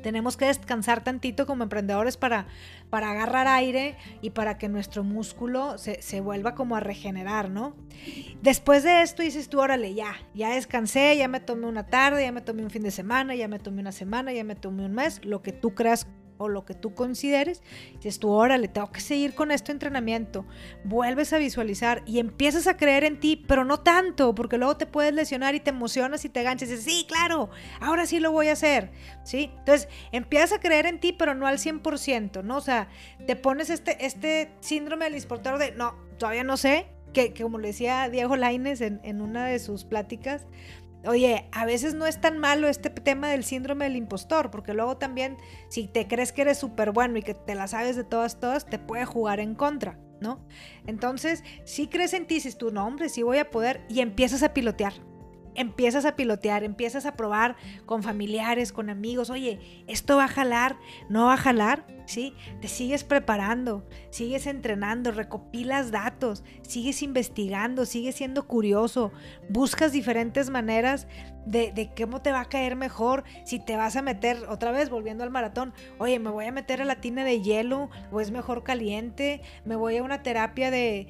Tenemos 0.00 0.36
que 0.36 0.46
descansar 0.46 1.04
tantito 1.04 1.46
como 1.46 1.62
emprendedores 1.62 2.16
para, 2.16 2.46
para 2.90 3.10
agarrar 3.10 3.46
aire 3.46 3.96
y 4.20 4.30
para 4.30 4.58
que 4.58 4.68
nuestro 4.68 5.04
músculo 5.04 5.78
se, 5.78 6.02
se, 6.02 6.20
vuelva 6.20 6.54
como 6.54 6.76
a 6.76 6.80
regenerar, 6.80 7.50
¿no? 7.50 7.74
Después 8.42 8.82
de 8.82 9.02
esto 9.02 9.22
dices 9.22 9.48
tú, 9.48 9.60
órale, 9.60 9.94
ya, 9.94 10.14
ya 10.34 10.50
descansé, 10.50 11.16
ya 11.16 11.28
me 11.28 11.40
tomé 11.40 11.66
una 11.66 11.86
tarde, 11.86 12.22
ya 12.22 12.32
me 12.32 12.40
tomé 12.40 12.62
un 12.62 12.70
fin 12.70 12.82
de 12.82 12.90
semana, 12.90 13.34
ya 13.34 13.48
me 13.48 13.58
tomé 13.58 13.80
una 13.80 13.92
semana, 13.92 14.32
ya 14.32 14.44
me 14.44 14.54
tomé 14.54 14.84
un 14.84 14.92
mes, 14.92 15.24
lo 15.24 15.42
que 15.42 15.52
tú 15.52 15.74
creas 15.74 16.06
o 16.40 16.48
lo 16.48 16.64
que 16.64 16.74
tú 16.74 16.94
consideres, 16.94 17.62
dices 17.96 18.18
tú, 18.18 18.30
órale, 18.30 18.66
tengo 18.66 18.90
que 18.90 19.02
seguir 19.02 19.34
con 19.34 19.50
este 19.50 19.72
entrenamiento, 19.72 20.46
vuelves 20.84 21.34
a 21.34 21.38
visualizar 21.38 22.02
y 22.06 22.18
empiezas 22.18 22.66
a 22.66 22.78
creer 22.78 23.04
en 23.04 23.20
ti, 23.20 23.44
pero 23.46 23.66
no 23.66 23.80
tanto, 23.80 24.34
porque 24.34 24.56
luego 24.56 24.78
te 24.78 24.86
puedes 24.86 25.12
lesionar 25.12 25.54
y 25.54 25.60
te 25.60 25.68
emocionas 25.68 26.24
y 26.24 26.30
te 26.30 26.42
ganchas 26.42 26.70
y 26.70 26.72
dices, 26.72 26.90
sí, 26.90 27.06
claro, 27.06 27.50
ahora 27.78 28.06
sí 28.06 28.20
lo 28.20 28.32
voy 28.32 28.48
a 28.48 28.52
hacer, 28.52 28.90
¿sí? 29.22 29.50
Entonces, 29.58 29.88
empiezas 30.12 30.52
a 30.54 30.60
creer 30.60 30.86
en 30.86 30.98
ti, 30.98 31.12
pero 31.12 31.34
no 31.34 31.46
al 31.46 31.58
100%, 31.58 32.42
¿no? 32.42 32.56
O 32.56 32.62
sea, 32.62 32.88
te 33.26 33.36
pones 33.36 33.68
este, 33.68 34.06
este 34.06 34.50
síndrome 34.60 35.04
del 35.04 35.14
exportador 35.14 35.58
de, 35.58 35.72
no, 35.72 35.94
todavía 36.18 36.42
no 36.42 36.56
sé, 36.56 36.86
que, 37.12 37.34
como 37.34 37.58
le 37.58 37.68
decía 37.68 38.08
Diego 38.08 38.36
Laines 38.36 38.80
en, 38.80 39.00
en 39.02 39.20
una 39.20 39.46
de 39.46 39.58
sus 39.58 39.84
pláticas, 39.84 40.46
Oye, 41.06 41.48
a 41.52 41.64
veces 41.64 41.94
no 41.94 42.06
es 42.06 42.20
tan 42.20 42.38
malo 42.38 42.68
este 42.68 42.90
tema 42.90 43.28
del 43.28 43.44
síndrome 43.44 43.84
del 43.84 43.96
impostor, 43.96 44.50
porque 44.50 44.74
luego 44.74 44.98
también 44.98 45.38
si 45.68 45.88
te 45.88 46.06
crees 46.06 46.32
que 46.32 46.42
eres 46.42 46.58
súper 46.58 46.92
bueno 46.92 47.18
y 47.18 47.22
que 47.22 47.34
te 47.34 47.54
la 47.54 47.68
sabes 47.68 47.96
de 47.96 48.04
todas, 48.04 48.38
todas, 48.38 48.66
te 48.66 48.78
puede 48.78 49.06
jugar 49.06 49.40
en 49.40 49.54
contra, 49.54 49.98
¿no? 50.20 50.46
Entonces, 50.86 51.42
si 51.64 51.86
crees 51.86 52.12
en 52.12 52.26
ti, 52.26 52.34
dices 52.34 52.58
tú, 52.58 52.70
no, 52.70 52.86
hombre, 52.86 53.08
sí 53.08 53.22
voy 53.22 53.38
a 53.38 53.50
poder, 53.50 53.82
y 53.88 54.00
empiezas 54.00 54.42
a 54.42 54.52
pilotear. 54.52 54.92
Empiezas 55.54 56.04
a 56.04 56.16
pilotear, 56.16 56.64
empiezas 56.64 57.06
a 57.06 57.16
probar 57.16 57.56
con 57.86 58.02
familiares, 58.02 58.72
con 58.72 58.90
amigos, 58.90 59.30
oye, 59.30 59.84
esto 59.86 60.16
va 60.16 60.24
a 60.24 60.28
jalar, 60.28 60.76
no 61.08 61.26
va 61.26 61.34
a 61.34 61.38
jalar, 61.38 61.86
¿sí? 62.10 62.34
Te 62.60 62.68
sigues 62.68 63.04
preparando, 63.04 63.86
sigues 64.10 64.46
entrenando, 64.46 65.12
recopilas 65.12 65.90
datos, 65.90 66.42
sigues 66.62 67.02
investigando, 67.02 67.86
sigues 67.86 68.16
siendo 68.16 68.46
curioso, 68.46 69.12
buscas 69.48 69.92
diferentes 69.92 70.50
maneras 70.50 71.06
de, 71.46 71.90
cómo 71.96 72.20
te 72.20 72.32
va 72.32 72.40
a 72.40 72.48
caer 72.48 72.76
mejor, 72.76 73.24
si 73.44 73.58
te 73.58 73.76
vas 73.76 73.96
a 73.96 74.02
meter, 74.02 74.44
otra 74.48 74.72
vez 74.72 74.90
volviendo 74.90 75.24
al 75.24 75.30
maratón, 75.30 75.72
oye, 75.98 76.18
me 76.18 76.30
voy 76.30 76.46
a 76.46 76.52
meter 76.52 76.82
a 76.82 76.84
la 76.84 77.00
tina 77.00 77.24
de 77.24 77.40
hielo 77.40 77.90
o 78.10 78.20
es 78.20 78.30
mejor 78.30 78.62
caliente, 78.62 79.40
me 79.64 79.76
voy 79.76 79.96
a 79.96 80.02
una 80.02 80.22
terapia 80.22 80.70
de, 80.70 81.06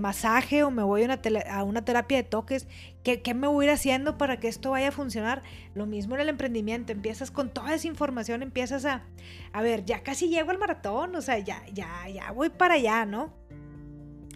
masaje 0.00 0.62
o 0.62 0.70
me 0.70 0.82
voy 0.82 1.02
a 1.02 1.04
una, 1.04 1.20
a 1.50 1.62
una 1.62 1.84
terapia 1.84 2.16
de 2.18 2.24
toques, 2.24 2.66
¿Qué, 3.08 3.22
¿Qué, 3.22 3.32
me 3.32 3.46
voy 3.46 3.64
a 3.64 3.68
ir 3.68 3.74
haciendo 3.74 4.18
para 4.18 4.38
que 4.38 4.48
esto 4.48 4.72
vaya 4.72 4.88
a 4.88 4.92
funcionar? 4.92 5.42
Lo 5.72 5.86
mismo 5.86 6.14
en 6.14 6.20
el 6.20 6.28
emprendimiento, 6.28 6.92
empiezas 6.92 7.30
con 7.30 7.48
toda 7.48 7.74
esa 7.74 7.86
información, 7.86 8.42
empiezas 8.42 8.84
a, 8.84 9.02
a 9.50 9.62
ver, 9.62 9.86
ya 9.86 10.02
casi 10.02 10.28
llego 10.28 10.50
al 10.50 10.58
maratón, 10.58 11.16
o 11.16 11.22
sea, 11.22 11.38
ya, 11.38 11.64
ya, 11.72 11.88
ya 12.12 12.32
voy 12.32 12.50
para 12.50 12.74
allá, 12.74 13.06
¿no? 13.06 13.32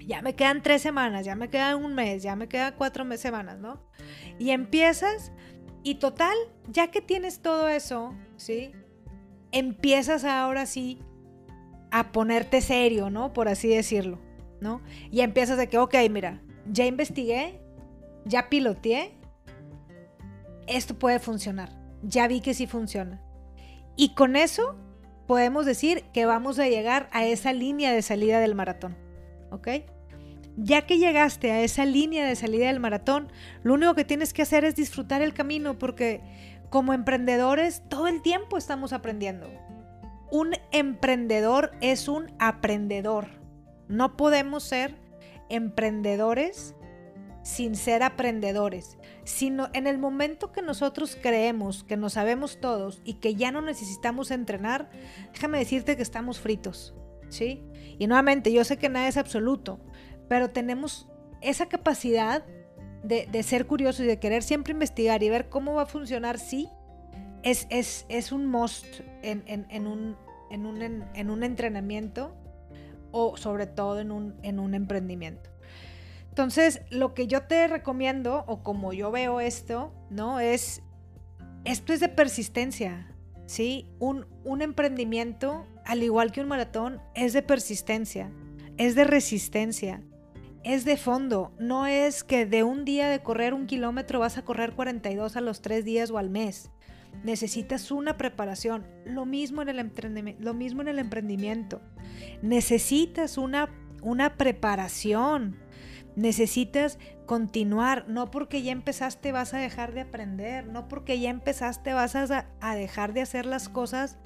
Ya 0.06 0.22
me 0.22 0.34
quedan 0.34 0.62
tres 0.62 0.80
semanas, 0.80 1.26
ya 1.26 1.34
me 1.34 1.50
quedan 1.50 1.84
un 1.84 1.94
mes, 1.94 2.22
ya 2.22 2.34
me 2.34 2.48
quedan 2.48 2.72
cuatro 2.78 3.04
semanas, 3.18 3.58
¿no? 3.58 3.78
Y 4.38 4.52
empiezas, 4.52 5.32
y 5.82 5.96
total, 5.96 6.34
ya 6.66 6.90
que 6.90 7.02
tienes 7.02 7.40
todo 7.40 7.68
eso, 7.68 8.14
¿sí? 8.38 8.72
Empiezas 9.50 10.24
ahora 10.24 10.64
sí 10.64 10.98
a 11.90 12.10
ponerte 12.10 12.62
serio, 12.62 13.10
¿no? 13.10 13.34
Por 13.34 13.48
así 13.48 13.68
decirlo, 13.68 14.18
¿no? 14.62 14.80
Y 15.10 15.20
empiezas 15.20 15.58
de 15.58 15.68
que, 15.68 15.76
ok, 15.76 15.94
mira, 16.08 16.40
ya 16.64 16.86
investigué, 16.86 17.61
ya 18.24 18.48
piloteé, 18.48 19.12
esto 20.66 20.98
puede 20.98 21.18
funcionar, 21.18 21.70
ya 22.02 22.28
vi 22.28 22.40
que 22.40 22.54
sí 22.54 22.66
funciona. 22.66 23.20
Y 23.96 24.14
con 24.14 24.36
eso 24.36 24.76
podemos 25.26 25.66
decir 25.66 26.04
que 26.12 26.26
vamos 26.26 26.58
a 26.58 26.68
llegar 26.68 27.08
a 27.12 27.24
esa 27.24 27.52
línea 27.52 27.92
de 27.92 28.02
salida 28.02 28.40
del 28.40 28.54
maratón. 28.54 28.96
¿Ok? 29.50 29.68
Ya 30.56 30.86
que 30.86 30.98
llegaste 30.98 31.50
a 31.50 31.60
esa 31.60 31.84
línea 31.84 32.26
de 32.26 32.36
salida 32.36 32.66
del 32.66 32.80
maratón, 32.80 33.30
lo 33.62 33.74
único 33.74 33.94
que 33.94 34.04
tienes 34.04 34.32
que 34.32 34.42
hacer 34.42 34.64
es 34.64 34.76
disfrutar 34.76 35.22
el 35.22 35.32
camino 35.32 35.78
porque 35.78 36.20
como 36.68 36.92
emprendedores 36.92 37.82
todo 37.88 38.06
el 38.06 38.22
tiempo 38.22 38.56
estamos 38.56 38.92
aprendiendo. 38.92 39.50
Un 40.30 40.54
emprendedor 40.72 41.72
es 41.80 42.08
un 42.08 42.32
aprendedor. 42.38 43.28
No 43.88 44.16
podemos 44.16 44.62
ser 44.62 44.94
emprendedores 45.48 46.74
sin 47.42 47.74
ser 47.74 48.02
aprendedores, 48.02 48.98
sino 49.24 49.68
en 49.72 49.86
el 49.86 49.98
momento 49.98 50.52
que 50.52 50.62
nosotros 50.62 51.16
creemos 51.20 51.84
que 51.84 51.96
nos 51.96 52.14
sabemos 52.14 52.60
todos 52.60 53.00
y 53.04 53.14
que 53.14 53.34
ya 53.34 53.50
no 53.50 53.62
necesitamos 53.62 54.30
entrenar, 54.30 54.90
déjame 55.32 55.58
decirte 55.58 55.96
que 55.96 56.02
estamos 56.02 56.40
fritos, 56.40 56.94
¿sí? 57.28 57.62
Y 57.98 58.06
nuevamente, 58.06 58.52
yo 58.52 58.64
sé 58.64 58.76
que 58.76 58.88
nada 58.88 59.08
es 59.08 59.16
absoluto, 59.16 59.80
pero 60.28 60.50
tenemos 60.50 61.08
esa 61.40 61.68
capacidad 61.68 62.44
de, 63.02 63.42
ser 63.42 63.66
curiosos 63.66 64.04
y 64.04 64.08
de 64.08 64.18
querer 64.18 64.42
siempre 64.42 64.72
investigar 64.72 65.22
y 65.22 65.28
ver 65.28 65.48
cómo 65.48 65.74
va 65.74 65.82
a 65.82 65.86
funcionar, 65.86 66.38
sí, 66.38 66.68
es, 67.42 67.66
es, 67.70 68.32
un 68.32 68.46
must 68.46 69.00
en, 69.22 69.42
un, 69.86 70.16
en, 70.50 70.66
un, 70.66 71.04
en 71.14 71.30
un 71.30 71.42
entrenamiento 71.42 72.36
o 73.10 73.36
sobre 73.36 73.66
todo 73.66 73.98
en 73.98 74.12
un, 74.12 74.36
en 74.42 74.60
un 74.60 74.74
emprendimiento. 74.74 75.51
Entonces, 76.32 76.80
lo 76.88 77.12
que 77.12 77.26
yo 77.26 77.42
te 77.42 77.68
recomiendo, 77.68 78.44
o 78.46 78.62
como 78.62 78.94
yo 78.94 79.10
veo 79.10 79.38
esto, 79.38 79.92
¿no? 80.08 80.40
Es, 80.40 80.80
esto 81.66 81.92
es 81.92 82.00
de 82.00 82.08
persistencia, 82.08 83.14
¿sí? 83.44 83.90
Un, 83.98 84.24
un 84.42 84.62
emprendimiento, 84.62 85.66
al 85.84 86.02
igual 86.02 86.32
que 86.32 86.40
un 86.40 86.48
maratón, 86.48 87.02
es 87.14 87.34
de 87.34 87.42
persistencia, 87.42 88.32
es 88.78 88.94
de 88.94 89.04
resistencia, 89.04 90.02
es 90.64 90.86
de 90.86 90.96
fondo. 90.96 91.52
No 91.58 91.86
es 91.86 92.24
que 92.24 92.46
de 92.46 92.62
un 92.62 92.86
día 92.86 93.10
de 93.10 93.22
correr 93.22 93.52
un 93.52 93.66
kilómetro 93.66 94.20
vas 94.20 94.38
a 94.38 94.42
correr 94.46 94.72
42 94.72 95.36
a 95.36 95.42
los 95.42 95.60
tres 95.60 95.84
días 95.84 96.10
o 96.10 96.16
al 96.16 96.30
mes. 96.30 96.70
Necesitas 97.24 97.90
una 97.90 98.16
preparación. 98.16 98.86
Lo 99.04 99.26
mismo 99.26 99.60
en 99.60 99.68
el, 99.68 99.80
emprendimiento. 99.80 100.42
Lo 100.42 100.54
mismo 100.54 100.80
en 100.80 100.88
el 100.88 100.98
emprendimiento. 100.98 101.82
Necesitas 102.40 103.36
una, 103.36 103.68
una 104.00 104.38
preparación. 104.38 105.61
Necesitas 106.16 106.98
continuar. 107.26 108.08
No 108.08 108.30
porque 108.30 108.62
ya 108.62 108.72
empezaste 108.72 109.32
vas 109.32 109.54
a 109.54 109.58
dejar 109.58 109.92
de 109.92 110.02
aprender. 110.02 110.66
No 110.66 110.88
porque 110.88 111.18
ya 111.20 111.30
empezaste 111.30 111.92
vas 111.92 112.14
a, 112.14 112.74
dejar 112.74 113.12
de 113.12 113.22
hacer 113.22 113.46
las 113.46 113.68
cosas 113.68 114.18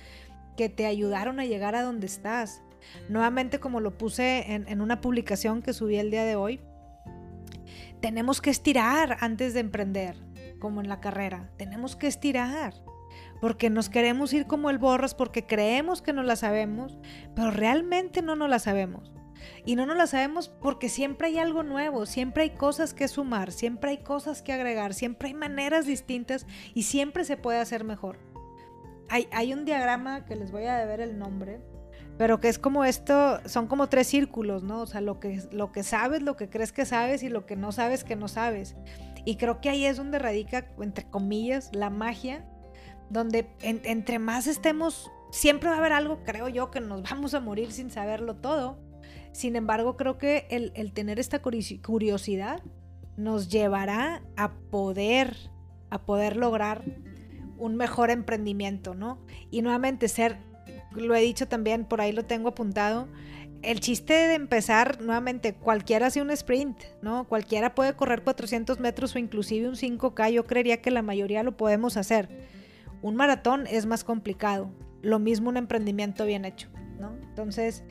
que 0.56 0.68
te 0.68 0.86
ayudaron 0.86 1.40
a 1.40 1.44
llegar 1.44 1.74
a 1.74 1.82
donde 1.82 2.06
estás. 2.06 2.62
Nuevamente, 3.08 3.58
como 3.58 3.80
lo 3.80 3.98
puse 3.98 4.52
en, 4.52 4.68
en 4.68 4.80
una 4.80 5.00
publicación 5.00 5.62
que 5.62 5.72
subí 5.72 5.96
el 5.96 6.10
día 6.10 6.24
de 6.24 6.36
hoy, 6.36 6.60
tenemos 8.00 8.40
que 8.40 8.50
estirar 8.50 9.16
antes 9.20 9.54
de 9.54 9.60
emprender, 9.60 10.16
como 10.60 10.80
en 10.80 10.88
la 10.88 11.00
carrera. 11.00 11.50
Tenemos 11.56 11.96
que 11.96 12.06
estirar 12.06 12.74
porque 13.40 13.70
nos 13.70 13.88
queremos 13.88 14.32
ir 14.32 14.46
como 14.46 14.70
el 14.70 14.78
borras, 14.78 15.14
porque 15.14 15.46
creemos 15.46 16.02
que 16.02 16.12
no 16.12 16.22
la 16.22 16.36
sabemos, 16.36 16.98
pero 17.34 17.50
realmente 17.50 18.22
no 18.22 18.36
nos 18.36 18.48
la 18.48 18.58
sabemos. 18.58 19.12
Y 19.64 19.76
no 19.76 19.86
nos 19.86 19.96
la 19.96 20.06
sabemos 20.06 20.48
porque 20.48 20.88
siempre 20.88 21.28
hay 21.28 21.38
algo 21.38 21.62
nuevo, 21.62 22.06
siempre 22.06 22.44
hay 22.44 22.50
cosas 22.50 22.94
que 22.94 23.08
sumar, 23.08 23.52
siempre 23.52 23.90
hay 23.90 23.98
cosas 23.98 24.42
que 24.42 24.52
agregar, 24.52 24.94
siempre 24.94 25.28
hay 25.28 25.34
maneras 25.34 25.86
distintas 25.86 26.46
y 26.74 26.84
siempre 26.84 27.24
se 27.24 27.36
puede 27.36 27.58
hacer 27.58 27.84
mejor. 27.84 28.18
Hay, 29.08 29.28
hay 29.32 29.52
un 29.52 29.64
diagrama 29.64 30.24
que 30.24 30.36
les 30.36 30.50
voy 30.50 30.64
a 30.64 30.76
deber 30.76 31.00
el 31.00 31.18
nombre, 31.18 31.60
pero 32.18 32.40
que 32.40 32.48
es 32.48 32.58
como 32.58 32.84
esto, 32.84 33.40
son 33.46 33.66
como 33.66 33.88
tres 33.88 34.06
círculos, 34.06 34.62
¿no? 34.62 34.80
O 34.80 34.86
sea, 34.86 35.00
lo 35.00 35.20
que, 35.20 35.42
lo 35.52 35.70
que 35.70 35.82
sabes, 35.82 36.22
lo 36.22 36.36
que 36.36 36.48
crees 36.48 36.72
que 36.72 36.86
sabes 36.86 37.22
y 37.22 37.28
lo 37.28 37.44
que 37.44 37.56
no 37.56 37.72
sabes 37.72 38.04
que 38.04 38.16
no 38.16 38.28
sabes. 38.28 38.74
Y 39.24 39.36
creo 39.36 39.60
que 39.60 39.68
ahí 39.68 39.84
es 39.84 39.96
donde 39.96 40.18
radica, 40.18 40.68
entre 40.80 41.04
comillas, 41.10 41.70
la 41.74 41.90
magia, 41.90 42.46
donde 43.10 43.48
entre 43.60 44.18
más 44.18 44.46
estemos, 44.46 45.10
siempre 45.30 45.68
va 45.68 45.76
a 45.76 45.78
haber 45.78 45.92
algo, 45.92 46.22
creo 46.24 46.48
yo, 46.48 46.70
que 46.70 46.80
nos 46.80 47.02
vamos 47.02 47.34
a 47.34 47.40
morir 47.40 47.72
sin 47.72 47.90
saberlo 47.90 48.36
todo. 48.36 48.78
Sin 49.32 49.56
embargo, 49.56 49.96
creo 49.96 50.18
que 50.18 50.46
el, 50.50 50.92
tener 50.92 51.18
esta 51.18 51.40
curiosidad 51.40 52.62
nos 53.16 53.48
llevará 53.48 54.22
a 54.36 54.52
poder, 54.52 55.36
a 55.90 56.02
poder 56.02 56.36
lograr 56.36 56.84
un 57.58 57.76
mejor 57.76 58.10
emprendimiento, 58.10 58.94
¿no? 58.94 59.18
Y 59.50 59.62
nuevamente 59.62 60.08
ser 60.08 60.38
lo 60.94 61.14
he 61.14 61.20
dicho 61.20 61.46
también, 61.46 61.84
por 61.84 62.00
ahí 62.00 62.12
lo 62.12 62.24
tengo 62.24 62.48
apuntado. 62.48 63.08
El 63.62 63.80
chiste 63.80 64.12
de 64.14 64.34
empezar, 64.34 65.00
nuevamente, 65.00 65.54
cualquiera 65.54 66.06
hace 66.06 66.22
un 66.22 66.30
sprint, 66.30 66.78
¿no? 67.02 67.26
Cualquiera 67.26 67.74
puede 67.74 67.94
correr 67.94 68.22
400 68.22 68.80
metros 68.80 69.14
o 69.14 69.18
inclusive 69.18 69.68
un 69.68 69.74
5K. 69.74 70.30
Yo 70.30 70.46
creería 70.46 70.80
que 70.80 70.90
la 70.90 71.02
mayoría 71.02 71.42
lo 71.42 71.56
podemos 71.56 71.96
hacer. 71.96 72.28
Un 73.02 73.16
maratón 73.16 73.66
es 73.66 73.86
más 73.86 74.04
complicado. 74.04 74.70
Lo 75.02 75.18
mismo 75.18 75.48
un 75.48 75.56
emprendimiento 75.56 76.24
bien 76.26 76.44
hecho, 76.44 76.68
¿no? 76.98 77.16
Entonces, 77.22 77.82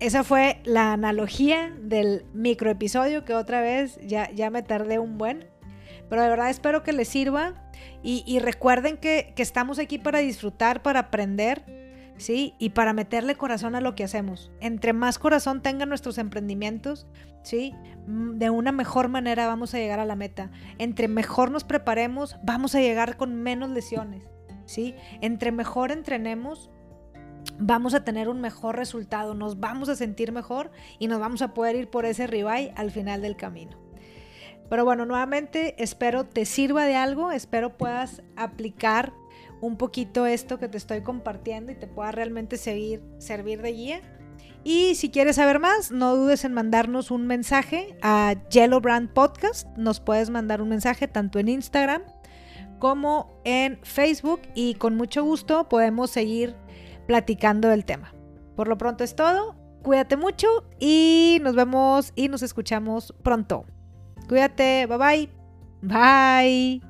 esa 0.00 0.24
fue 0.24 0.60
la 0.64 0.92
analogía 0.92 1.74
del 1.80 2.24
microepisodio 2.32 3.24
que 3.24 3.34
otra 3.34 3.60
vez 3.60 3.98
ya, 4.06 4.30
ya 4.30 4.50
me 4.50 4.62
tardé 4.62 4.98
un 4.98 5.18
buen. 5.18 5.46
Pero 6.08 6.22
de 6.22 6.28
verdad 6.28 6.48
espero 6.48 6.82
que 6.82 6.92
les 6.92 7.08
sirva 7.08 7.70
y, 8.02 8.38
recuerden 8.38 8.96
que, 8.96 9.32
que 9.36 9.42
estamos 9.42 9.78
aquí 9.78 9.98
para 9.98 10.20
disfrutar, 10.20 10.82
para 10.82 11.00
aprender 11.00 11.64
¿sí? 12.18 12.54
Y 12.58 12.70
para 12.70 12.92
meterle 12.92 13.36
corazón 13.36 13.74
a 13.74 13.80
lo 13.80 13.94
que 13.94 14.04
hacemos. 14.04 14.50
Entre 14.60 14.92
más 14.92 15.18
corazón 15.18 15.62
tengan 15.62 15.88
nuestros 15.88 16.18
emprendimientos, 16.18 17.06
¿sí? 17.42 17.74
Mm, 18.06 18.38
de 18.38 18.50
una 18.50 18.72
mejor 18.72 19.08
manera 19.08 19.46
vamos 19.46 19.74
a 19.74 19.78
llegar 19.78 20.00
a 20.00 20.04
la 20.04 20.16
meta. 20.16 20.50
Entre 20.78 21.08
mejor 21.08 21.50
nos 21.50 21.64
preparemos, 21.64 22.36
vamos 22.42 22.74
a 22.74 22.80
llegar 22.80 23.16
con 23.16 23.34
menos 23.34 23.70
lesiones, 23.70 24.24
¿sí? 24.66 24.94
Entre 25.20 25.52
mejor 25.52 25.92
entrenemos, 25.92 26.70
vamos 27.58 27.94
a 27.94 28.04
tener 28.04 28.28
un 28.28 28.40
mejor 28.40 28.76
resultado, 28.76 29.34
nos 29.34 29.60
vamos 29.60 29.88
a 29.88 29.96
sentir 29.96 30.32
mejor 30.32 30.70
y 30.98 31.08
nos 31.08 31.20
vamos 31.20 31.42
a 31.42 31.54
poder 31.54 31.76
ir 31.76 31.88
por 31.88 32.04
ese 32.04 32.26
ribeye 32.26 32.72
al 32.76 32.90
final 32.90 33.22
del 33.22 33.36
camino. 33.36 33.76
Pero 34.68 34.84
bueno, 34.84 35.06
nuevamente 35.06 35.82
espero 35.82 36.24
te 36.24 36.44
sirva 36.44 36.84
de 36.84 36.94
algo, 36.94 37.30
espero 37.32 37.76
puedas 37.76 38.22
aplicar 38.36 39.12
un 39.60 39.76
poquito 39.76 40.26
esto 40.26 40.58
que 40.58 40.68
te 40.68 40.76
estoy 40.76 41.02
compartiendo 41.02 41.72
y 41.72 41.74
te 41.74 41.86
pueda 41.86 42.12
realmente 42.12 42.56
seguir, 42.56 43.02
servir 43.18 43.62
de 43.62 43.72
guía. 43.72 44.00
Y 44.64 44.94
si 44.96 45.10
quieres 45.10 45.36
saber 45.36 45.58
más, 45.58 45.90
no 45.90 46.14
dudes 46.14 46.44
en 46.44 46.52
mandarnos 46.52 47.10
un 47.10 47.26
mensaje 47.26 47.96
a 48.02 48.34
Yellow 48.50 48.80
Brand 48.80 49.10
Podcast. 49.10 49.66
Nos 49.76 50.00
puedes 50.00 50.30
mandar 50.30 50.60
un 50.60 50.68
mensaje 50.68 51.08
tanto 51.08 51.38
en 51.38 51.48
Instagram 51.48 52.02
como 52.78 53.40
en 53.44 53.78
Facebook 53.82 54.42
y 54.54 54.74
con 54.74 54.96
mucho 54.96 55.24
gusto 55.24 55.68
podemos 55.68 56.10
seguir 56.10 56.54
platicando 57.08 57.68
del 57.68 57.84
tema. 57.84 58.14
Por 58.54 58.68
lo 58.68 58.78
pronto 58.78 59.02
es 59.02 59.16
todo. 59.16 59.56
Cuídate 59.82 60.16
mucho 60.16 60.46
y 60.78 61.38
nos 61.42 61.56
vemos 61.56 62.12
y 62.14 62.28
nos 62.28 62.42
escuchamos 62.42 63.14
pronto. 63.24 63.64
Cuídate, 64.28 64.86
bye 64.86 64.98
bye. 64.98 65.28
Bye. 65.82 66.87